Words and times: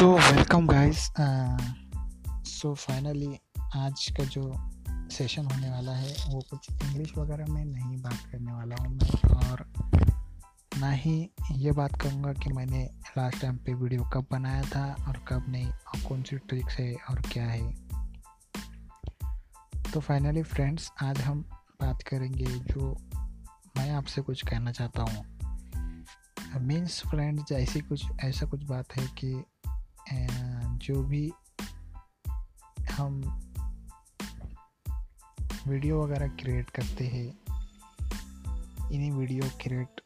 So 0.00 0.06
welcome 0.12 0.66
guys 0.66 0.98
so 2.48 2.72
finally 2.74 3.38
आज 3.76 4.06
का 4.18 4.24
जो 4.24 4.42
सेशन 5.12 5.46
होने 5.46 5.70
वाला 5.70 5.92
है, 5.92 6.14
वो 6.28 6.40
कुछ 6.50 6.68
इंग्लिश 6.72 7.12
वगैरह 7.18 7.52
में 7.52 7.64
नहीं 7.64 7.96
बात 7.96 8.22
करने 8.32 8.52
वाला 8.52 8.76
हूँ 8.80 8.94
मैं, 8.94 9.18
और 9.40 9.64
ना 10.80 10.90
ही 10.92 11.12
ये 11.52 11.72
बात 11.72 12.00
करूँगा 12.02 12.32
कि 12.32 12.52
मैंने 12.52 12.82
लास्ट 13.18 13.40
टाइम 13.42 13.56
पे 13.56 13.74
वीडियो 13.74 14.04
कब 14.04 14.26
बनाया 14.32 14.62
था, 14.64 14.86
और 15.08 15.24
कब 15.28 15.44
नहीं, 15.48 15.66
और 15.66 16.08
कौन 16.08 16.22
सी 16.22 16.36
ट्रिक्स 16.38 16.78
है, 16.78 16.94
और 17.10 17.20
क्या 17.32 17.44
है। 17.44 17.72
तो 19.92 20.00
फाइनली 20.00 20.42
फ्रेंड्स 20.44 20.90
आज 21.02 21.20
हम 21.20 21.44
बात 21.82 22.02
करेंगे 22.02 22.46
जो 22.46 22.96
मैं 23.76 23.90
आपसे 23.90 24.22
कुछ 24.22 24.48
कहना 24.48 24.72
चाहता 24.72 25.02
हूँ। 25.02 26.60
मीन्स 26.60 27.02
फ्रेंड्स 27.06 27.52
ऐसी 27.52 27.80
कुछ, 27.80 28.10
ऐसा 28.20 28.46
कुछ 28.46 28.64
बात 28.64 28.96
है 28.96 29.06
कि 29.18 29.42
जो 30.12 31.02
भी 31.02 31.32
हम 32.92 33.20
वीडियो 35.68 36.02
वगैरह 36.04 36.28
क्रिएट 36.28 36.70
करते 36.70 37.06
हैं 37.06 37.26
इन्हीं 38.92 39.12
वीडियो 39.12 39.48
क्रिएट 39.62 40.00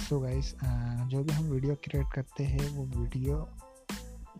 सो 0.00 0.20
गाइस 0.20 0.54
जो 1.08 1.22
भी 1.22 1.32
हम 1.32 1.44
वीडियो 1.44 1.74
क्रिएट 1.74 2.06
करते 2.14 2.44
हैं 2.44 2.68
वो 2.70 2.84
वीडियो 3.00 3.48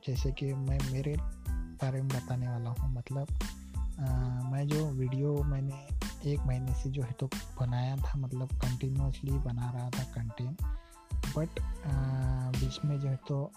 जैसे 0.06 0.32
कि 0.32 0.52
मैं 0.54 0.78
मेरे 0.92 1.16
बारे 1.82 2.02
में 2.02 2.09
बताने 2.09 2.48
वाला 2.48 2.70
हूँ 2.70 2.95
मतलब 2.95 3.28
आ, 4.01 4.04
मैं 4.51 4.66
जो 4.68 4.87
वीडियो 4.90 5.42
मैंने 5.42 5.87
एक 6.32 6.40
महीने 6.40 6.74
से 6.74 6.90
जो 6.90 7.02
है 7.02 7.12
तो 7.12 7.26
बनाया 7.60 7.96
था 7.96 8.18
मतलब 8.18 8.48
कंटिन्यूसली 8.48 9.32
बना 9.32 9.70
रहा 9.70 9.90
था 9.90 10.04
कंटेंट 10.04 10.63
बट 11.37 11.60
बीच 12.57 12.79
में 12.85 13.01
जो 13.01 13.09
है 13.09 13.16
तो 13.16 13.52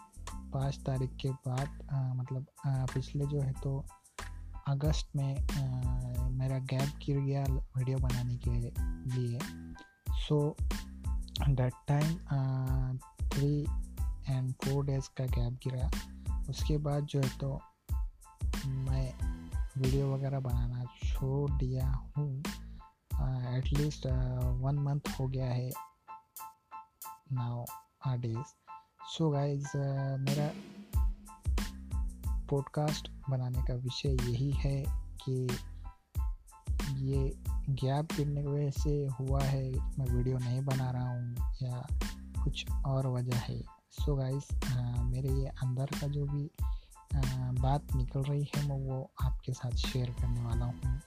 पाँच 0.53 0.77
तारीख 0.85 1.15
के 1.21 1.29
बाद 1.47 1.87
आ, 1.91 2.13
मतलब 2.13 2.45
आ, 2.65 2.85
पिछले 2.85 3.25
जो 3.25 3.41
है 3.41 3.53
तो 3.63 3.85
अगस्त 4.67 5.15
में 5.15 5.35
आ, 5.35 6.27
मेरा 6.29 6.57
गैप 6.71 6.99
गिर 7.05 7.19
गया 7.19 7.43
वीडियो 7.77 7.97
बनाने 7.97 8.37
के 8.37 8.51
लिए। 8.51 9.39
So 10.19 10.55
that 11.49 11.73
time 11.87 12.97
three 13.29 13.53
and 14.29 14.53
four 14.53 14.85
days 14.85 15.09
का 15.17 15.25
गैप 15.37 15.59
गिरा 15.63 15.89
उसके 16.49 16.77
बाद 16.77 17.05
जो 17.05 17.21
है 17.21 17.37
तो 17.37 17.59
मैं 18.65 19.13
वीडियो 19.77 20.13
वगैरह 20.13 20.39
बनाना 20.39 20.83
छोड़ 21.03 21.51
दिया 21.51 21.87
हूँ। 22.17 22.31
एटलीस्ट 23.57 24.05
वन 24.63 24.79
मंथ 24.79 25.09
हो 25.19 25.27
गया 25.27 25.51
है 25.51 25.71
नाउ 27.31 27.65
आ 28.05 28.15
डेज़ 28.15 28.53
सो 29.09 29.29
गाइज़ 29.29 29.67
मेरा 30.19 30.49
पॉडकास्ट 32.49 33.09
बनाने 33.29 33.61
का 33.67 33.73
विषय 33.75 34.15
यही 34.29 34.51
है 34.51 34.83
कि 35.21 35.33
ये 37.05 37.21
गैप 37.81 38.13
गिरने 38.17 38.41
की 38.41 38.47
वजह 38.47 38.69
से 38.71 38.91
हुआ 39.19 39.41
है 39.43 39.63
मैं 39.71 40.05
वीडियो 40.13 40.37
नहीं 40.37 40.61
बना 40.65 40.89
रहा 40.91 41.09
हूँ 41.09 41.53
या 41.63 41.81
कुछ 42.43 42.65
और 42.71 43.07
वजह 43.07 43.37
है। 43.37 43.59
सो 43.59 44.11
so 44.11 44.17
गाइस 44.19 44.47
मेरे 45.05 45.33
ये 45.41 45.47
अंदर 45.63 45.99
का 46.01 46.07
जो 46.07 46.25
भी 46.25 46.49
आ, 47.15 47.21
बात 47.61 47.95
निकल 47.95 48.23
रही 48.23 48.49
है 48.55 48.67
मैं 48.69 48.79
वो 48.87 49.01
आपके 49.23 49.53
साथ 49.53 49.75
शेयर 49.87 50.15
करने 50.21 50.41
वाला 50.41 50.65
हूँ। 50.65 50.99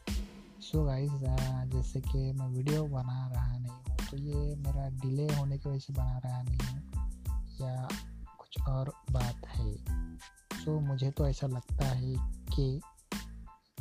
सो 0.63 0.85
गाइस 0.85 1.11
जैसे 1.73 2.01
कि 2.01 2.33
मैं 2.33 2.49
वीडियो 2.49 2.85
बना 2.87 3.27
रहा 3.35 3.59
नहीं 3.59 3.73
हूँ 3.73 3.97
तो 4.11 4.17
ये 4.17 4.55
मेरा 4.57 4.89
डिले 5.03 5.35
होने 5.37 5.59
की 5.59 5.69
वजह 5.69 5.79
से 5.79 5.93
बना 5.93 6.19
रहा 6.19 6.43
नहीं 6.43 6.59
हूँ। 6.59 6.92
या 7.61 7.89
कुछ 8.39 8.63
और 8.69 8.93
बात 9.11 9.47
है। 9.47 9.75
सो 10.65 10.81
मुझे 10.81 11.11
तो 11.11 11.27
ऐसा 11.27 11.47
लगता 11.47 11.85
है 11.85 12.15
कि 12.55 12.81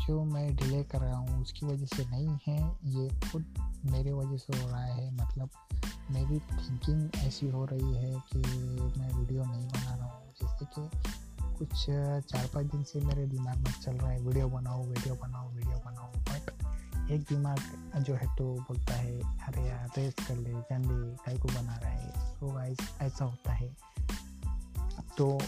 जो 0.07 0.23
मैं 0.23 0.55
डिले 0.55 0.83
कर 0.83 0.99
रहा 0.99 1.17
हूँ, 1.17 1.41
उसकी 1.41 1.65
वजह 1.65 1.85
से 1.85 2.05
नहीं 2.05 2.37
है। 2.47 2.59
ये 2.85 3.09
खुद 3.31 3.53
मेरे 3.85 4.13
वजह 4.13 4.37
से 4.37 4.61
हो 4.61 4.69
रहा 4.69 4.83
है। 4.83 5.13
मतलब 5.13 5.49
मेरी 6.11 6.39
थिंकिंग 6.39 7.09
ऐसी 7.15 7.49
हो 7.49 7.65
रही 7.65 7.95
है 7.95 8.13
कि 8.33 8.37
मैं 8.99 9.13
वीडियो 9.13 9.43
नहीं 9.43 9.67
बना 9.67 9.95
रहा 9.95 10.07
हूँ। 10.07 10.33
जैसे 10.41 10.65
कि 10.65 10.89
कुछ 11.57 11.85
चार 12.31 12.47
पाँच 12.47 12.65
दिन 12.65 12.83
से 12.83 12.99
मेरे 12.99 13.25
दिमाग 13.27 13.57
में 13.57 13.71
चल 13.71 13.91
रहा 13.91 14.09
है, 14.09 14.19
वीडियो 14.19 14.47
बनाओ 14.47 14.83
वीडियो 14.83 15.15
बनाओ 15.15 15.49
वीडियो 15.49 15.77
बनाओ। 15.85 16.11
एक 17.11 17.21
दिमाग 17.21 17.59
जो 17.97 18.13
है 18.15 18.35
तो 18.35 18.53
बोलता 18.53 18.93
है, 18.93 19.19
अरे 19.47 19.61
यार 19.61 19.89
रेस्ट 19.97 20.27
कर 20.27 20.35
ले, 20.35 20.53
जान 20.53 20.81
ले 20.81 21.15
कई 21.15 21.39
को 21.39 21.47
बना 21.47 21.75
रहा 21.77 21.91
है। 21.91 22.35
सो 22.35 22.47
गाइस 22.47 22.77
ऐसा 23.01 23.25
होता 23.25 23.53
है। 23.53 23.75
तो 25.17 25.39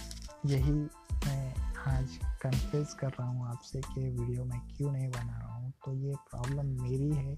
यही 0.46 0.72
मैं 1.26 1.56
आज 1.88 2.20
कन्फ्यूज़ 2.42 2.96
कर 2.96 3.10
रहा 3.10 3.28
हूँ 3.28 3.48
आपसे 3.48 3.82
कि 3.82 4.10
वीडियो 4.10 4.46
मैं 4.46 4.60
क्यों 4.78 4.92
नहीं 4.92 5.10
बना 5.10 5.40
रहा 5.40 5.56
हूँ। 5.56 5.72
तो 5.86 5.94
ये 5.94 6.16
प्रॉब्लम 6.32 6.82
मेरी 6.84 7.12
है। 7.12 7.36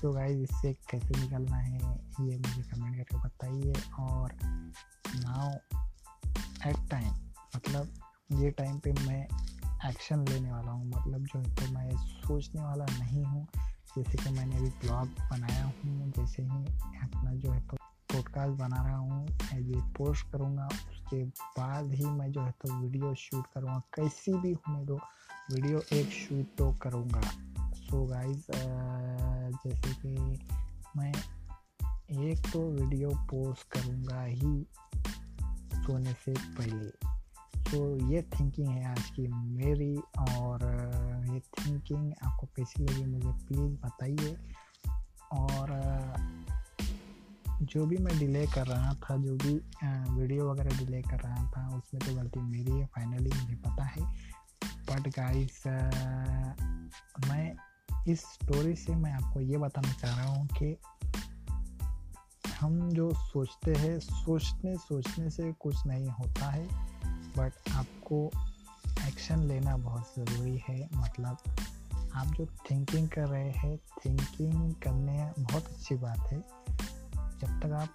सो 0.00 0.12
गाइस 0.12 0.50
इससे 0.50 0.72
कैसे 0.72 1.20
निकलना 1.20 1.56
है, 1.56 1.78
ये 2.20 2.38
मुझे 2.38 2.62
कमेंट 2.62 2.96
करके 2.96 3.16
बताइए। 3.16 3.72
और 3.98 4.32
नाउ 5.14 5.50
एट 6.70 6.90
टाइम 6.90 7.12
मतलब 7.56 7.94
ये 8.32 8.50
टाइम 8.50 8.78
पे 8.78 8.92
मैं 8.92 9.26
एक्शन 9.84 10.24
लेने 10.28 10.50
वाला 10.50 10.70
हूँ। 10.70 10.86
मतलब 10.86 11.24
जो 11.24 11.38
है 11.38 11.54
तो 11.54 11.72
मैं 11.72 11.90
सोचने 11.96 12.62
वाला 12.62 12.84
नहीं 12.90 13.24
हूँ, 13.24 13.46
जैसे 13.96 14.18
कि 14.18 14.30
मैंने 14.30 14.56
अभी 14.56 14.68
ब्लॉग 14.82 15.08
बनाया 15.30 15.64
हूँ, 15.64 16.10
जैसे 16.10 16.42
ही 16.42 16.64
अपना 17.02 17.32
जो 17.34 17.52
है 17.52 17.60
तो 17.60 17.76
पॉडकास्ट 18.10 18.58
बना 18.58 18.82
रहा 18.82 18.96
हूँ 18.96 19.26
ये 19.52 19.80
पोस्ट 19.96 20.26
करूँगा, 20.32 20.66
उसके 20.66 21.24
बाद 21.24 21.92
ही 21.92 22.04
मैं 22.06 22.30
जो 22.32 22.40
है 22.42 22.50
तो 22.62 22.74
वीडियो 22.74 23.14
शूट 23.14 23.46
करूँगा। 23.54 23.78
कैसी 23.94 24.32
भी 24.34 24.52
होने 24.52 24.84
दो 24.86 24.98
वीडियो 25.52 25.82
एक 25.92 26.10
शूट 26.12 26.56
तो 26.58 26.70
करूँगा। 26.82 27.20
सो 27.74 28.04
गाइस 28.06 28.46
जैसे 29.66 29.94
कि 29.94 30.14
मैं 30.96 31.12
एक 32.22 32.50
तो 32.52 32.60
वीडियो 32.70 33.10
पोस्ट 33.30 33.72
करूँगा 33.72 34.22
ही 34.22 34.66
सोने 35.76 36.12
से 36.24 36.32
पहले। 36.32 37.11
तो 37.72 38.10
ये 38.10 38.22
थिंकिंग 38.22 38.68
है 38.68 38.90
आज 38.90 39.10
की 39.10 39.28
मेरी 39.28 39.96
और 40.18 40.64
ये 41.32 41.40
थिंकिंग 41.40 42.12
आपको 42.22 42.46
कैसी 42.46 42.82
लगी 42.82 43.04
मुझे 43.04 43.46
प्लीज़ 43.46 43.72
बताइए। 43.72 44.36
और 45.32 45.68
जो 47.62 47.86
भी 47.86 47.96
मैं 47.96 48.18
डिले 48.18 48.46
कर 48.46 48.66
रहा 48.66 48.94
था, 48.94 49.16
जो 49.16 49.36
भी 49.36 49.54
वीडियो 50.20 50.50
वगैरह 50.50 50.78
डिले 50.78 51.02
कर 51.02 51.20
रहा 51.20 51.50
था, 51.50 51.76
उसमें 51.76 52.08
तो 52.08 52.14
गलती 52.14 52.40
मेरी 52.40 52.72
है 52.72 52.86
फाइनली 52.86 53.30
मुझे 53.42 53.56
पता 53.56 53.84
है। 53.84 54.02
बट 54.64 55.08
गाइस 55.08 55.66
मैं 57.28 57.54
इस 58.08 58.20
स्टोरी 58.20 58.76
से 58.76 58.94
मैं 58.94 59.12
आपको 59.12 59.40
ये 59.40 59.58
बताना 59.58 59.92
चाह 59.92 60.16
रहा 60.16 60.28
हूँ 60.28 60.48
कि 60.62 60.76
हम 62.60 62.90
जो 62.90 63.12
सोचते 63.14 63.74
हैं, 63.74 64.00
सोचने 64.00 64.76
सोचने 64.76 65.30
से 65.30 65.52
कुछ 65.52 65.86
नहीं 65.86 66.08
होता 66.08 66.50
है। 66.50 66.91
बट 67.36 67.52
आपको 67.72 68.30
एक्शन 69.06 69.38
लेना 69.38 69.76
बहुत 69.76 70.14
ज़रूरी 70.18 70.62
है। 70.68 70.88
मतलब 70.94 71.38
आप 72.14 72.26
जो 72.26 72.46
थिंकिंग 72.70 73.08
कर 73.08 73.26
रहे 73.28 73.50
हैं 73.50 73.76
थिंकिंग 73.78 74.74
करने 74.74 75.32
बहुत 75.38 75.66
अच्छी 75.66 75.94
बात 75.94 76.18
है। 76.18 76.40
जब 77.40 77.60
तक 77.60 77.72
आप 77.72 77.94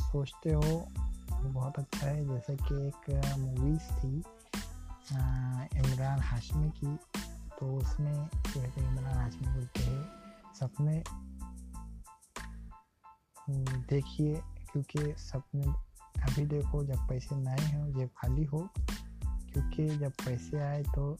सोचते 0.00 0.52
हो 0.52 0.88
बहुत 1.32 1.78
अच्छा 1.78 2.06
है। 2.06 2.28
जैसे 2.28 2.56
कि 2.56 2.86
एक 2.86 3.10
मूवीज़ 3.38 3.92
थी 3.98 4.22
इमरान 5.78 6.20
हाशमी 6.20 6.70
की 6.70 6.96
तो 7.58 7.66
उसमें 7.76 8.28
जो 8.46 8.60
है 8.60 8.72
इमरान 8.78 9.18
हाशमी 9.18 9.48
बोलते 9.48 9.82
हैं 9.82 10.02
सपने 10.54 11.02
हम्म, 13.38 13.64
देखिए 13.90 14.34
क्योंकि 14.72 15.14
सपने 15.18 15.83
अभी 16.24 16.44
देखो 16.46 16.84
जब 16.84 17.08
पैसे 17.08 17.36
नए 17.36 17.66
हो 17.72 18.00
जब 18.00 18.08
खाली 18.16 18.44
हो 18.44 18.68
क्योंकि 19.52 19.86
जब 19.98 20.12
पैसे 20.24 20.60
आए 20.60 20.82
तो 20.82 21.16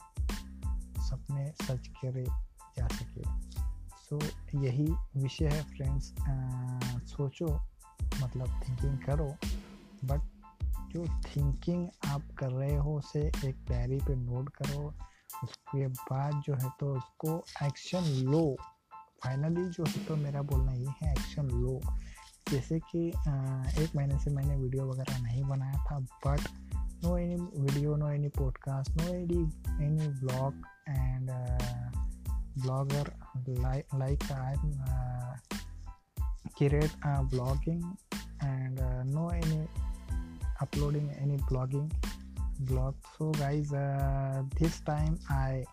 सपने 0.99 1.53
सच 1.62 1.87
करे 1.89 2.25
जा 2.79 2.87
सके। 2.89 3.23
सो 4.05 4.19
so, 4.19 4.65
यही 4.65 4.87
विषय 5.17 5.49
है 5.49 5.62
फ्रेंड्स 5.62 6.15
सोचो 7.11 7.49
मतलब 8.23 8.61
थिंकिंग 8.62 8.99
करो 8.99 9.27
बट 10.05 10.21
जो 10.93 11.05
थिंकिंग 11.27 11.89
आप 12.06 12.23
कर 12.39 12.51
रहे 12.51 12.77
हो 12.77 12.97
उसे 12.99 13.21
एक 13.45 13.65
डायरी 13.69 13.99
पे 13.99 14.15
नोट 14.17 14.49
करो 14.49 14.95
उसके 15.45 15.87
बाद 15.87 16.43
जो 16.47 16.55
है 16.55 16.71
तो 16.81 16.95
उसको 16.97 17.45
एक्शन 17.67 18.05
लो। 18.31 18.56
फाइनली 19.25 19.65
जो 19.71 19.85
है 19.85 20.05
तो 20.06 20.17
मेरा 20.17 20.43
बोलना 20.43 20.73
ये 20.73 20.93
है 21.03 21.12
एक्शन 21.12 21.47
लो। 21.47 21.81
जैसे 22.50 22.79
कि 22.79 23.06
एक 23.08 23.96
महीने 23.96 24.19
से 24.19 24.31
मैंने 24.31 24.56
वीडियो 24.56 24.87
वगैरह 24.87 25.19
नहीं 25.19 25.43
बनाया 25.44 25.85
था 25.85 25.99
but 26.26 26.41
no 27.05 27.17
any 27.19 27.37
video 27.37 27.96
no 27.96 28.08
any 28.11 28.29
podcast 28.29 29.00
no 29.00 29.08
any 29.14 29.38
any 29.85 30.08
blog 30.08 30.67
and 30.88 31.31
blogger 32.62 33.12
like 33.99 34.32
I 34.32 34.55
create 36.58 37.06
blogging 37.06 37.85
and 38.44 38.79
no 39.14 39.31
any 39.31 39.67
uploading 40.61 41.11
any 41.11 41.37
blogging 41.37 41.91
blog 42.61 42.94
so 43.17 43.31
guys 43.31 43.70
this 44.58 44.85
time 44.85 45.17
I 45.31 45.64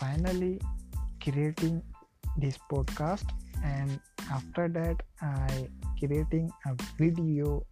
finally 0.00 0.54
creating 1.22 1.80
this 2.38 2.56
podcast 2.70 3.32
and 3.58 3.98
after 4.30 4.68
that 4.68 5.02
i 5.20 5.68
creating 5.98 6.50
a 6.66 6.74
video 7.00 7.66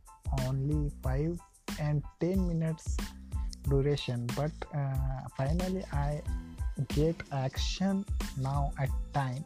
only 0.46 0.90
5 1.02 1.38
and 1.80 2.02
10 2.20 2.48
minutes 2.48 2.96
duration 3.68 4.26
but 4.36 4.52
uh, 4.74 5.20
finally 5.36 5.84
i 5.92 6.20
get 6.88 7.16
action 7.32 8.04
now 8.38 8.72
at 8.78 8.90
time 9.12 9.44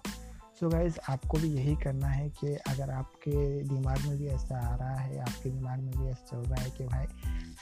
so 0.60 0.66
so 0.66 0.72
guys 0.72 0.98
आपको 1.08 1.38
भी 1.38 1.48
यही 1.48 1.74
करना 1.76 2.08
है 2.08 2.28
कि 2.28 2.54
अगर 2.54 2.90
आपके 2.90 3.62
दिमाग 3.62 3.98
में 4.06 4.18
भी 4.18 4.26
ऐसा 4.26 4.72
आ 4.72 4.74
रहा 4.76 4.94
है 4.94 5.20
आपके 5.20 5.50
दिमाग 5.50 5.80
में 5.80 5.98
भी 5.98 6.08
ऐसा 6.08 6.24
चल 6.30 6.50
रहा 6.50 6.62
है 6.62 6.70
कि 6.70 6.84
भाई 6.84 7.06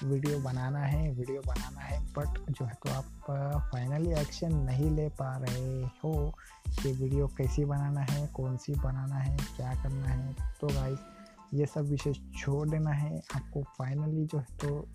वीडियो 0.04 0.38
बनाना 0.38 0.78
है, 0.78 1.10
वीडियो 1.12 1.42
बनाना 1.46 1.80
है 1.80 2.00
बट 2.12 2.50
जो 2.50 2.64
है 2.64 2.72
तो 2.72 2.90
आप 2.90 3.04
फाइनली 3.72 4.10
एक्शन 4.12 4.54
नहीं 4.56 4.90
ले 4.90 5.08
पा 5.08 5.36
रहे 5.36 5.82
हो। 6.04 6.32
कि 6.82 6.92
वीडियो 6.92 7.26
कैसी 7.26 7.64
बनाना 7.64 8.00
है 8.00 8.26
कौन 8.26 8.56
सी 8.56 8.72
बनाना 8.74 9.16
है, 9.16 9.36
क्या 9.36 9.74
करना 9.82 10.08
है? 10.08 10.32
तो 10.60 10.66
गाइज़ 10.66 10.98
ये 11.54 11.66
सब 11.66 11.80
विषय 11.80 12.12
छोड़ 12.12 12.68
देना 12.68 12.90
है। 12.90 13.22
आपको 13.34 13.62
फाइनली 13.62 14.26
जो 14.26 14.38
है 14.38 14.56
तो 14.58 14.88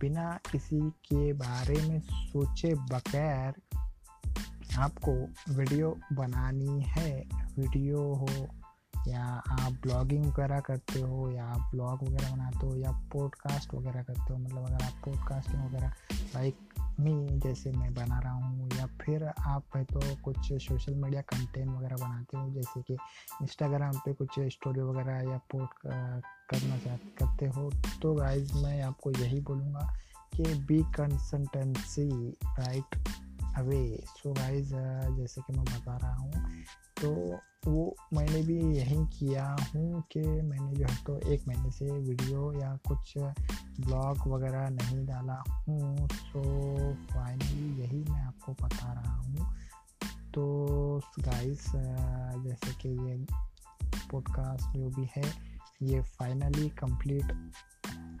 बिना 0.00 0.38
किसी 0.52 0.80
के 0.80 1.32
बारे 1.32 1.88
में 1.88 2.00
सोचे 2.00 2.74
बगैर 2.74 3.54
आपको 4.78 5.12
वीडियो 5.54 5.96
बनानी 6.12 6.82
है। 6.82 7.20
वीडियो 7.58 8.02
हो 8.14 8.59
या 9.08 9.24
आप 9.50 9.72
ब्लॉगिंग 9.82 10.24
वगैरह 10.26 10.60
करते 10.60 11.00
हो, 11.00 11.30
या 11.30 11.44
आप 11.44 11.70
ब्लॉग 11.74 12.02
वगैरह 12.02 12.34
बनाते 12.36 12.66
हो, 12.66 12.76
या 12.76 12.90
पॉडकास्ट 13.12 13.74
वगैरह 13.74 14.02
करते 14.02 14.32
हो 14.32 14.38
मतलब 14.38 14.66
अगर 14.66 14.84
आप 14.84 15.00
पॉडकास्टिंग 15.04 15.64
वगैरह 15.64 15.92
लाइक 16.34 16.58
मी 17.00 17.12
जैसे 17.40 17.70
मैं 17.72 17.92
बना 17.94 18.18
रहा 18.18 18.32
हूँ, 18.32 18.68
या 18.78 18.86
फिर 19.02 19.24
आप 19.24 19.76
है 19.76 19.84
तो 19.84 20.00
कुछ 20.24 20.52
सोशल 20.64 20.94
मीडिया 20.94 21.22
कंटेंट 21.22 21.68
वगैरह 21.68 21.96
बनाते 21.96 22.38
हो, 22.38 22.48
जैसे 22.50 22.82
कि 22.82 22.96
इंस्टाग्राम 23.42 23.98
पे 23.98 24.12
कुछ 24.12 24.40
स्टोरी 24.54 24.80
वगैरह 24.80 25.30
या 25.30 25.38
पोस्ट 25.52 25.86
करना 26.50 26.78
चाहते 26.78 27.08
करते 27.18 27.46
हो 27.46 27.70
तो 28.02 28.14
गाइज़ 28.14 28.54
मैं 28.54 28.82
आपको 28.82 29.10
यही 29.10 29.40
बोलूँगा 29.40 29.92
कि 30.34 30.54
be 30.66 30.82
consultancy 30.96 32.08
right 32.44 32.96
away 33.58 34.04
so 34.06 34.32
guys 34.32 34.74
जैसे 35.16 35.40
कि 35.40 35.52
मैं 35.52 35.64
बता 35.64 35.96
रहा 35.96 36.14
हूँ 36.14 36.32
तो 37.02 37.10
वो 37.66 37.94
मैंने 38.12 38.42
भी 38.42 38.56
यही 38.76 38.96
किया 39.18 39.44
हूँ 39.74 40.02
कि 40.12 40.20
मैंने 40.20 40.72
जो 40.74 40.84
है 40.84 40.96
तो 41.06 41.18
एक 41.32 41.48
महीने 41.48 41.70
से 41.70 41.90
वीडियो 41.90 42.52
या 42.52 42.78
कुछ 42.88 43.14
ब्लॉग 43.18 44.28
वगैरह 44.28 44.68
नहीं 44.70 45.04
डाला 45.06 45.42
हूँ। 45.68 46.08
सो 46.08 46.42
फाइनली 46.94 47.80
यही 47.80 48.04
मैं 48.10 48.22
आपको 48.22 48.52
बता 48.52 48.92
रहा 48.92 49.14
हूँ। 49.16 49.54
तो 50.34 51.00
गाइस 51.20 51.66
जैसे 52.44 52.74
कि 52.82 52.88
ये 52.88 53.16
पॉडकास्ट 54.12 54.76
जो 54.76 54.88
भी 54.90 55.08
है, 55.16 55.24
ये 55.82 56.00
फाइनली 56.02 56.68
कंप्लीट 56.68 57.32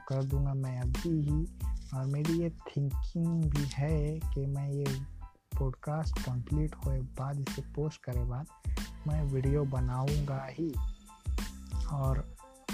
कर 0.08 0.24
दूँगा 0.24 0.54
मैं 0.54 0.80
अभी 0.80 1.20
ही। 1.20 1.46
और 1.94 2.06
मेरी 2.06 2.38
ये 2.40 2.50
थिंकिंग 2.50 3.44
भी 3.44 3.64
है 3.74 4.18
कि 4.34 4.46
मैं 4.46 4.68
ये 4.68 4.84
पॉडकास्ट 5.60 6.18
कंप्लीट 6.18 6.74
होए 6.84 6.98
बाद 7.18 7.40
इसे 7.40 7.62
पोस्ट 7.74 8.02
करे 8.04 8.24
बाद 8.24 8.46
मैं 9.08 9.22
वीडियो 9.32 9.64
बनाऊँगा 9.72 10.44
ही। 10.50 10.72
और 11.92 12.24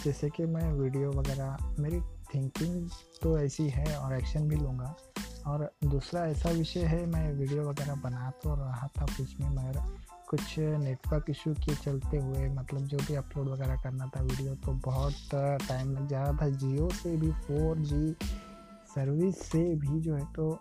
जैसे 0.05 0.29
कि 0.31 0.45
मैं 0.47 0.73
वीडियो 0.73 1.11
वगैरह, 1.11 1.57
मेरी 1.79 2.01
थिंकिंग 2.35 2.89
तो 3.23 3.39
ऐसी 3.39 3.69
है 3.69 3.97
और 3.99 4.15
एक्शन 4.15 4.49
भी 4.49 4.57
लूँगा। 4.57 4.95
और 5.47 5.71
दूसरा 5.85 6.25
ऐसा 6.27 6.51
विषय 6.51 6.85
है, 6.85 7.05
मैं 7.07 7.33
वीडियो 7.33 7.63
वगैरह 7.63 7.95
बना 7.95 8.31
तो 8.43 8.55
रहा 8.55 8.87
था, 8.99 9.07
कुछ 9.07 9.41
में 9.41 9.49
मगर 9.49 9.81
कुछ 10.31 10.59
नेटवर्क 10.59 11.31
इशू 11.31 11.53
के 11.55 11.75
चलते 11.75 12.17
हुए 12.17 12.49
मतलब 12.49 12.87
जो 12.87 12.99
भी 12.99 13.15
अपलोड 13.15 13.49
वगैरह 13.49 13.83
करना 13.83 14.07
था 14.07 14.23
वीडियो 14.23 14.55
तो 14.55 14.73
बहुत 14.87 15.35
टाइम 15.69 15.93
लग 15.93 16.09
जा 16.09 16.23
रहा 16.23 16.39
था। 16.43 16.49
जियो 16.51 16.89
से 16.93 17.17
भी 17.17 17.31
फोर 17.33 17.79
जी 17.81 18.11
सर्विस 18.97 19.41
से 19.43 19.59
भी 19.75 20.01
जो 20.01 20.15
है 20.15 20.25
तो 20.33 20.53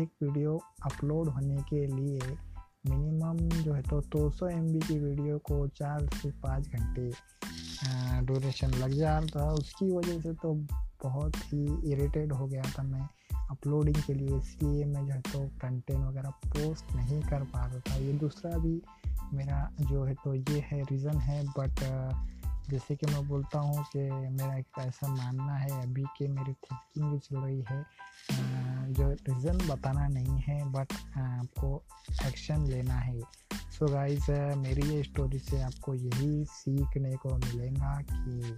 एक 0.00 0.10
वीडियो 0.22 0.56
अपलोड 0.86 1.28
होने 1.28 1.56
के 1.70 1.86
लिए 1.86 2.20
मिनिमम 2.90 3.36
जो 3.62 3.72
है 3.72 3.82
तो 3.82 4.00
200 4.00 4.30
सौ 4.32 4.48
की 4.86 4.98
वीडियो 4.98 5.38
को 5.38 5.56
चार 5.68 6.06
से 6.14 6.30
पाँच 6.42 6.68
घंटे 6.68 7.10
ड्यूरेशन 8.26 8.70
लग 8.70 8.92
जा 8.92 9.18
रहा 9.18 9.26
था। 9.26 9.48
उसकी 9.52 9.90
वजह 9.96 10.20
से 10.20 10.32
तो 10.34 10.52
बहुत 11.04 11.36
ही 11.36 11.64
इरिटेट 11.92 12.32
हो 12.32 12.46
गया 12.46 12.62
था 12.78 12.82
मैं 12.82 13.08
अपलोडिंग 13.50 13.96
के 13.96 14.14
लिए, 14.14 14.36
इसलिए 14.36 14.84
मैं 14.84 15.04
जो 15.06 15.12
है 15.12 15.20
तो 15.22 15.40
कंटेंट 15.58 16.00
वगैरह 16.00 16.30
पोस्ट 16.46 16.94
नहीं 16.96 17.20
कर 17.22 17.44
पा 17.44 17.64
रहा 17.66 17.80
था। 17.80 17.94
ये 17.96 18.12
दूसरा 18.12 18.58
भी 18.58 18.80
मेरा 19.34 19.68
जो 19.80 20.04
है 20.04 20.14
तो 20.14 20.34
ये 20.34 20.64
है 20.66 20.82
रीज़न 20.82 21.18
है 21.18 21.42
बट 21.58 21.84
जैसे 22.70 22.96
कि 22.96 23.06
मैं 23.06 23.28
बोलता 23.28 23.58
हूँ 23.58 23.84
कि 23.92 23.98
मेरा 24.10 24.56
एक 24.56 24.78
ऐसा 24.78 25.08
मानना 25.08 25.54
है 25.54 25.82
अभी 25.82 26.04
कि 26.18 26.28
मेरी 26.28 26.52
थिंकिंग 26.52 27.12
जो 27.12 27.18
चल 27.18 27.36
रही 27.36 27.64
है 27.70 27.86
जो 28.92 29.10
रीज़न 29.10 29.58
बताना 29.68 30.08
नहीं 30.08 30.40
है 30.40 30.72
बट 30.72 30.92
आपको 31.18 31.82
एक्शन 32.26 32.66
लेना 32.66 32.94
है। 32.94 33.20
सो 33.20 33.86
so 33.86 33.92
गाइस 33.92 34.30
मेरी 34.56 34.88
ये 34.88 35.02
स्टोरी 35.02 35.38
से 35.38 35.62
आपको 35.62 35.94
यही 35.94 36.44
सीखने 36.44 37.16
को 37.16 37.36
मिलेगा 37.36 38.00
कि 38.10 38.56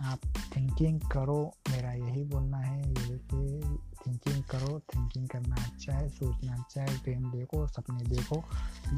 आप 0.00 0.20
थिंकिंग 0.56 1.00
करो, 1.12 1.38
मेरा 1.70 1.92
यही 1.92 2.24
बोलना 2.24 2.58
है 2.58 2.80
ये 2.80 3.18
कि 3.32 3.78
थिंकिंग 4.06 4.42
करो 4.50 4.78
थिंकिंग 4.94 5.28
करना 5.28 5.56
अच्छा 5.64 5.92
है, 5.92 6.08
सोचना 6.08 6.54
अच्छा 6.54 6.80
है 6.80 6.96
ड्रीम 6.98 7.30
देखो, 7.30 7.66
सपने 7.68 8.04
देखो 8.10 8.42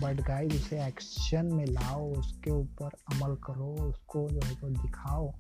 बट 0.01 0.21
गाइस 0.27 0.55
उसे 0.55 0.85
एक्शन 0.87 1.53
में 1.55 1.65
लाओ, 1.67 2.11
उसके 2.13 2.51
ऊपर 2.51 2.97
अमल 3.13 3.35
करो, 3.47 3.75
उसको 3.89 4.29
जो 4.31 4.47
है 4.47 4.55
तो 4.55 4.69
दिखाओ। 4.83 5.33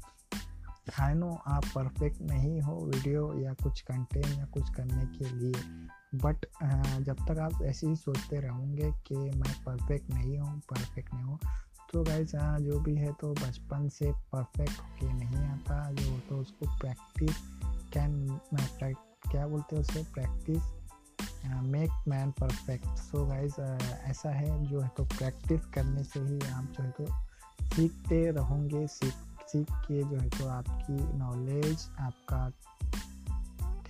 आई 1.00 1.14
नो 1.14 1.30
आप 1.46 1.64
परफेक्ट 1.74 2.20
नहीं 2.20 2.60
हो 2.60 2.74
वीडियो 2.84 3.22
या 3.40 3.52
कुछ 3.62 3.80
कंटेंट 3.80 4.26
या 4.26 4.44
कुछ 4.52 4.70
करने 4.74 5.04
के 5.16 5.30
लिए 5.34 5.52
बट 6.22 6.46
जब 7.06 7.16
तक 7.28 7.38
आप 7.38 7.62
ऐसे 7.62 7.86
ही 7.86 7.96
सोचते 7.96 8.40
रहोगे 8.40 8.90
कि 9.06 9.16
मैं 9.16 9.52
परफेक्ट 9.64 10.10
नहीं 10.10 10.38
हूँ 10.38 10.58
परफेक्ट 10.70 11.14
नहीं 11.14 11.24
हूँ 11.24 11.38
तो 11.92 12.02
गाइज़ 12.04 12.36
हाँ 12.36 12.58
जो 12.60 12.78
भी 12.80 12.94
है 12.96 13.12
तो 13.12 13.32
बचपन 13.34 13.88
से 13.88 14.10
परफेक्ट 14.32 14.80
होके 14.80 15.12
नहीं 15.12 15.44
आता। 15.44 15.90
जो 15.92 16.18
तो 16.28 16.36
उसको 16.36 16.66
प्रैक्टिस 16.78 17.36
कैन 17.92 18.38
क्या 19.30 19.46
बोलते 19.46 19.76
हैं 19.76 19.82
उसे? 19.82 20.02
Practice 20.14 20.62
make 21.64 21.90
man 22.08 22.30
perfect 22.30 22.86
so 22.98 23.24
guys 23.26 23.60
ऐसा 24.10 24.30
है 24.30 24.66
जो 24.66 24.80
है 24.80 24.88
तो 24.96 25.04
प्रैक्टिस 25.16 25.66
करने 25.74 26.02
से 26.04 26.20
ही 26.20 26.38
आप 26.50 26.72
जो 26.72 26.82
है 26.82 26.90
तो 26.90 27.06
सीखते 27.66 28.30
रहोगे। 28.30 28.86
सीख 28.88 29.14
सीख 29.48 29.72
के 29.72 30.02
जो 30.02 30.16
है 30.16 30.28
तो 30.28 30.48
आपकी 30.48 31.18
नॉलेज 31.18 31.88
आपका 32.00 32.50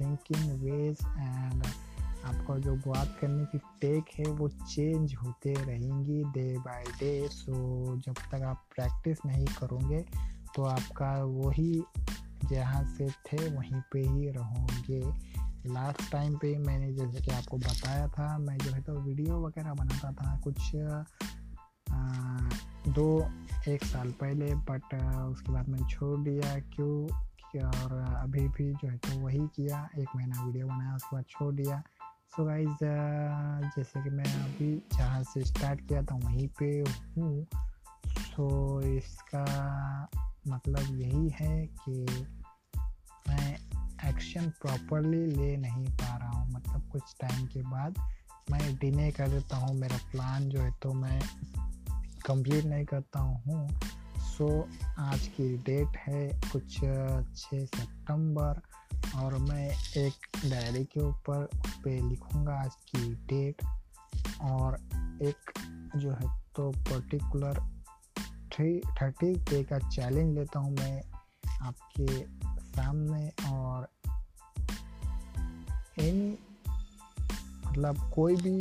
थिंकिंग 0.00 0.50
वेज 0.62 0.98
एंड 1.08 1.62
आपका 2.24 2.58
जो 2.58 2.74
बात 2.76 3.18
करने 3.20 3.44
की 3.44 3.58
टेक 3.58 4.04
है 4.18 4.24
वो 4.24 4.48
चेंज 4.48 5.14
होते 5.14 5.54
रहेंगी 5.54 6.24
डे 6.24 6.58
बाय 6.58 6.84
डे 6.84 7.28
सो 7.28 7.52
जब 7.96 8.12
तक 8.12 8.42
आप 8.42 8.64
प्रैक्टिस 8.76 9.18
नहीं 9.26 9.46
करोगे 9.46 10.04
तो 10.54 10.62
आपका 10.62 11.24
वही 11.24 11.82
जहाँ 12.44 12.84
से 12.84 13.08
थे 13.08 13.56
वहीं 13.56 13.80
पे 13.92 14.00
ही 14.00 14.30
रहोगे. 14.30 15.00
लास्ट 15.66 16.12
टाइम 16.12 16.36
पे 16.36 16.58
मैंने 16.58 16.92
जैसे 16.92 17.20
कि 17.20 17.30
आपको 17.30 17.56
बताया 17.56 18.08
था 18.08 18.38
मैं 18.38 18.58
जो 18.58 18.72
है 18.72 18.82
तो 18.82 18.92
वीडियो 18.92 19.46
वगैरह 19.46 19.74
बनाता 19.74 20.12
था 20.12 20.40
कुछ 20.40 20.76
आ, 21.90 22.38
दो 22.92 23.30
एक 23.68 23.84
साल 23.84 24.10
पहले 24.10 24.54
बट 24.54 24.94
उसके 25.30 25.52
बाद 25.52 25.68
मैंने 25.68 25.88
छोड़ 25.88 26.20
दिया. 26.20 26.58
क्यों? 26.60 27.24
और 27.58 28.14
अभी 28.16 28.48
भी 28.48 28.72
जो 28.72 28.88
है 28.88 28.96
तो 28.96 29.20
वही 29.20 29.38
किया. 29.38 29.88
एक 29.98 30.08
महीना 30.16 30.44
वीडियो 30.44 30.66
बनाया 30.66 30.96
उसके 30.96 31.16
बाद 31.16 31.24
छोड़ 31.30 31.54
दिया. 31.54 31.82
सो 32.28 32.44
गाइज़ 32.44 32.68
uh, 32.68 33.76
जैसे 33.76 34.02
कि 34.02 34.10
मैं 34.10 34.24
अभी 34.24 34.82
जहाँ 34.98 35.22
से 35.22 35.44
स्टार्ट 35.44 35.88
किया 35.88 36.02
था 36.02 36.14
वहीं 36.14 36.48
पे 36.48 36.84
हूँ। 37.18 37.46
सो 38.06 38.80
इसका 38.80 39.44
मतलब 40.48 40.98
यही 41.00 41.28
है 41.28 41.66
कि 41.66 42.06
मैं 43.28 43.58
एक्शन 44.08 44.50
प्रॉपरली 44.50 45.26
ले 45.26 45.56
नहीं 45.56 45.86
पा 45.86 46.16
रहा 46.16 46.30
हूँ। 46.30 46.50
मतलब 46.50 46.88
कुछ 46.92 47.02
टाइम 47.20 47.46
के 47.46 47.62
बाद 47.62 47.98
मैं 48.50 48.76
डिने 48.76 49.10
कर 49.10 49.28
देता 49.28 49.56
हूँ 49.56 49.74
मेरा 49.74 49.96
प्लान 49.96 50.48
जो 50.48 50.60
है 50.60 50.70
तो 50.82 50.92
मैं 50.92 51.20
कंप्लीट 52.26 52.64
नहीं 52.64 52.84
करता 52.84 53.20
हूँ। 53.20 53.68
सो 54.18 54.68
so, 54.68 54.96
आज 54.98 55.26
की 55.28 55.56
डेट 55.58 55.96
है 55.96 56.40
कुछ 56.52 56.74
छः 57.36 57.64
सितंबर। 57.64 58.60
और 59.18 59.36
मैं 59.38 59.68
एक 59.96 60.26
डायरी 60.44 60.84
के 60.84 61.00
ऊपर 61.00 61.48
पे 61.84 61.90
लिखूँगा 62.08 62.54
आज 62.54 62.74
की 62.90 63.14
डेट 63.26 63.62
और 64.42 64.74
एक 65.22 65.52
जो 65.96 66.10
है 66.10 66.28
तो 66.56 66.70
पर्टिकुलर 66.80 67.60
थ्री 68.52 68.80
थर्टी 69.02 69.32
डे 69.50 69.62
का 69.64 69.78
चैलेंज 69.78 70.34
लेता 70.34 70.58
हूँ 70.58 70.74
मैं 70.74 71.02
आपके 71.62 72.06
सामने 72.62 73.28
और 73.50 73.88
एनी 75.98 76.36
मतलब 77.66 78.10
कोई 78.14 78.36
भी 78.36 78.58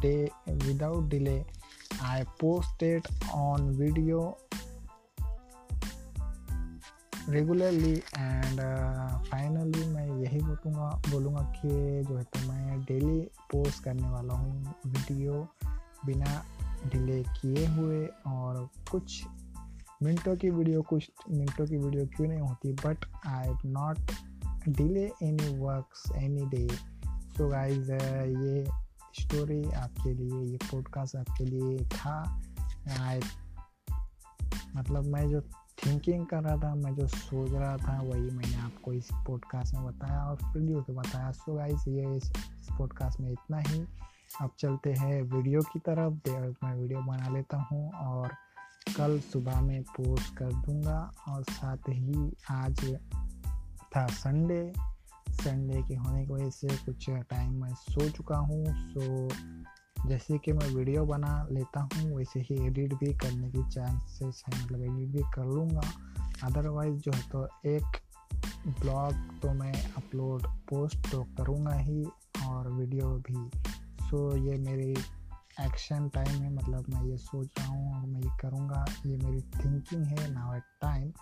day 0.00 0.16
without 0.48 1.08
delay 1.08 1.44
I 2.02 2.22
posted 2.40 3.08
on 3.34 3.70
video 3.70 4.20
regularly 7.28 8.02
and 8.18 8.60
finally 9.26 9.86
मैं 9.86 10.06
यही 10.18 10.40
बोलूँगा 10.40 11.02
बोलूँगा 11.10 11.42
कि 11.42 11.68
जो 12.08 12.16
है 12.16 12.22
तो 12.22 12.52
मैं 12.52 12.80
डेली 12.80 13.20
पोस्ट 13.20 13.84
करने 13.84 14.08
वाला 14.08 14.34
हूँ 14.34 14.74
वीडियो 14.86 15.48
बिना 16.06 16.44
डिले 16.86 17.22
किए 17.22 17.66
हुए 17.66 18.06
और 18.26 18.68
कुछ 18.90 19.24
मिनटों 20.02 20.36
की 20.36 20.50
वीडियो 20.50 20.82
कुछ 20.82 21.10
मिनटों 21.30 21.66
की 21.66 21.76
वीडियो 21.76 22.06
क्यों 22.06 22.28
नहीं 22.28 22.40
होती 22.40 22.72
but 22.72 23.04
I 23.26 23.52
not 23.66 23.98
delay 24.68 25.12
any 25.22 25.58
works 25.58 26.12
any 26.16 26.46
day 26.46 26.68
so 27.08 27.48
guys 27.48 27.92
ये 27.92 28.64
स्टोरी 29.22 29.70
आपके 29.70 30.14
लिए, 30.14 30.52
ये 30.52 30.56
पॉडकास्ट 30.56 31.16
आपके 31.16 31.44
लिए 31.44 31.78
था। 31.88 32.42
आई 33.00 33.20
मतलब 34.76 35.04
मैं 35.04 35.30
जो 35.30 35.40
थिंकिंग 35.86 36.26
कर 36.26 36.42
रहा 36.42 36.56
था, 36.56 36.74
मैं 36.74 36.94
जो 36.94 37.06
सोच 37.06 37.50
रहा 37.50 37.76
था 37.76 38.00
वही 38.00 38.30
मैंने 38.30 38.56
आपको 38.56 38.92
इस 38.92 39.08
पॉडकास्ट 39.26 39.74
में 39.74 39.84
बताया 39.84 40.22
और 40.22 40.38
वीडियो 40.56 40.80
पे 40.80 40.92
बताया। 40.92 41.30
सो 41.30 41.54
गाइस 41.54 41.84
ये 41.88 42.16
इस 42.16 42.30
पॉडकास्ट 42.78 43.20
में 43.20 43.30
इतना 43.32 43.58
ही। 43.58 43.80
अब 44.42 44.50
चलते 44.58 44.92
हैं 44.92 45.22
वीडियो 45.22 45.60
की 45.62 45.78
तरफ़। 45.78 46.14
देर 46.28 46.54
मैं 46.64 46.74
वीडियो 46.74 47.00
बना 47.00 47.28
लेता 47.28 47.56
हूँ 47.56 47.90
और 47.90 48.28
कल 48.96 49.18
सुबह 49.20 49.60
में 49.60 49.82
पोस्ट 49.82 50.36
कर 50.36 50.52
दूँगा। 50.52 50.98
और 51.28 51.42
साथ 51.42 51.88
ही 51.88 52.32
आज 52.50 52.98
था 53.96 54.06
संडे 54.06 54.72
संडे 55.30 55.82
के 55.82 55.94
होने 55.94 56.26
की 56.26 56.32
वजह 56.32 56.50
से 56.50 56.68
कुछ 56.68 57.10
टाइम 57.10 57.62
मैं 57.62 57.74
सो 57.74 58.08
चुका 58.10 58.36
हूँ। 58.36 58.64
सो 58.68 59.28
जैसे 60.06 60.38
कि 60.38 60.52
मैं 60.52 60.68
वीडियो 60.68 61.04
बना 61.04 61.46
लेता 61.52 61.80
हूँ, 61.80 62.16
वैसे 62.16 62.40
ही 62.40 62.66
एडिट 62.66 62.94
भी 62.94 63.12
करने 63.14 63.50
की 63.50 63.62
चांसेस 63.70 64.42
है। 64.48 64.62
मतलब 64.62 64.82
एडिट 64.82 65.08
भी 65.08 65.22
कर 65.34 65.46
लूँगा। 65.46 65.82
अदरवाइज़ 66.44 66.96
जो 66.96 67.12
है 67.12 67.22
तो 67.30 67.46
एक 67.66 67.96
ब्लॉग 68.80 69.14
तो 69.40 69.52
मैं 69.52 69.72
अपलोड 69.96 70.46
पोस्ट 70.70 71.10
तो 71.12 71.22
करूँगा 71.38 71.74
ही 71.74 72.04
और 72.46 72.70
वीडियो 72.72 73.08
भी। 73.28 73.48
सो 74.00 74.36
ये 74.36 74.56
मेरी 74.58 74.90
एक्शन 75.60 76.08
टाइम 76.08 76.42
है। 76.42 76.52
मतलब 76.54 76.88
मैं 76.88 77.04
ये 77.04 77.16
सोच 77.16 77.48
रहा 77.58 77.68
हूँ 77.68 77.94
और 77.94 78.06
मैं 78.06 78.20
ये 78.20 78.30
करूँगा। 78.40 78.84
ये 79.06 79.16
मेरी 79.16 79.40
थिंकिंग 79.58 80.04
है 80.04 80.32
now 80.32 80.54
at 80.54 80.62
time 80.82 81.12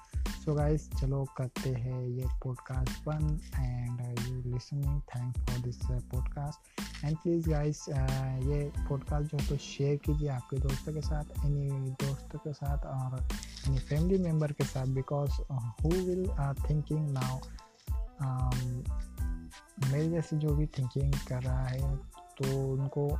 so 0.46 0.54
guys 0.54 0.90
चलो 0.90 1.26
करते 1.36 1.70
हैं 1.70 2.02
ये 2.06 2.26
पॉडकास्ट 2.44 3.04
बन 3.04 3.40
and 3.56 4.18
you 4.18 4.52
listening 4.52 5.00
thank 5.02 5.38
for 5.38 5.58
this 5.58 5.78
podcast 5.84 6.80
and 7.04 7.16
please 7.16 7.50
guys 7.50 7.88
ये 7.88 8.72
पॉडकास्ट 8.88 9.32
जो 9.32 9.38
है 9.38 9.48
तो 9.48 9.56
शेयर 9.56 9.96
कीजिए 9.96 10.28
आपके 10.28 10.56
दोस्तों 10.56 10.92
के 10.92 11.00
साथ 11.00 11.24
एनी 11.46 11.70
दोस्तों 11.90 12.38
के 12.38 12.52
साथ 12.52 12.78
और 12.86 13.28
एनी 13.68 13.78
फैमिली 13.78 14.18
मेंबर 14.18 14.52
के 14.52 14.64
साथ 14.64 14.86
because 14.86 15.30
who 15.52 15.88
will 15.88 16.54
thinking 16.70 17.10
now 17.10 17.38
मेरे 19.92 20.08
जैसे 20.08 20.36
जो 20.36 20.54
भी 20.54 20.66
थिंकिंग 20.66 21.12
कर 21.28 21.42
रहा 21.42 21.66
है 21.66 21.96
तो 22.38 22.72
उनको 22.72 23.18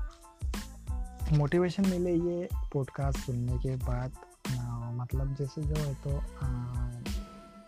मोटिवेशन 1.36 1.88
मिले 1.88 2.14
ये 2.14 2.48
पॉडकास्ट 2.54 3.18
सुनने 3.18 3.58
के 3.58 3.76
बाद। 3.76 4.12
मतलब 4.94 5.34
जैसे 5.34 5.62
जो 5.62 5.74
है 5.74 5.94
तो 5.94 6.10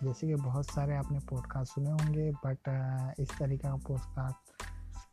जैसे 0.03 0.27
कि 0.27 0.35
बहुत 0.35 0.67
सारे 0.67 0.97
आपने 0.97 1.19
पॉडकास्ट 1.19 1.73
सुने 1.73 1.91
होंगे 1.91 2.31
बट 2.31 2.59
इस 3.19 3.31
तरीका 3.39 3.69
का 3.69 3.77
पॉडकास्ट 3.77 4.37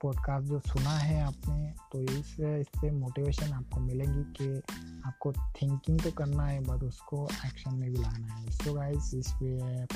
पॉडकास्ट 0.01 0.48
जो 0.48 0.60
सुना 0.60 0.89
है 0.89 1.22
आपने 1.22 1.74
तो 1.92 2.01
इस, 2.01 2.39
इससे 2.39 2.92
मोटिवेशन 2.92 3.54
आपको 3.54 3.80
मिलेगी 3.80 4.24
कि 4.24 4.62
आपको 5.06 5.32
थिंकिंग 5.32 6.00
तो 6.00 6.12
करना 6.12 6.46
है 6.46 6.60
बट 6.60 6.84
उसको 6.84 7.27
एक्शन 7.46 7.75
में 7.75 7.92
भी 7.92 7.98
लाना 7.98 8.27
है। 8.27 8.51
सो 8.51 8.74
गाइस 8.74 9.13
इस 9.13 9.34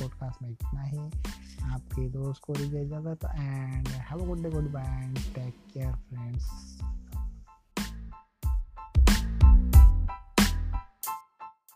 पॉडकास्ट 0.01 0.41
में 0.41 0.49
इतना 0.49 0.81
ही। 0.81 0.97
आपके 1.63 2.09
दोस्त 2.09 2.41
को 2.43 2.53
दीजिए 2.53 2.81
इजाज़त 2.81 3.25
and 3.25 3.87
have 3.87 4.19
a 4.19 4.25
good 4.25 4.43
day 4.43 4.49
goodbye 4.71 5.03
and 5.03 5.17
take 5.17 5.55
care 5.73 5.95
friends 5.95 6.49